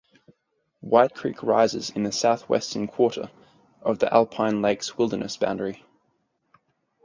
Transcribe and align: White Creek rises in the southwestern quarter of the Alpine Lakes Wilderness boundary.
White 0.79 1.13
Creek 1.13 1.43
rises 1.43 1.91
in 1.91 2.01
the 2.01 2.11
southwestern 2.11 2.87
quarter 2.87 3.29
of 3.83 3.99
the 3.99 4.11
Alpine 4.11 4.59
Lakes 4.63 4.97
Wilderness 4.97 5.37
boundary. 5.37 5.85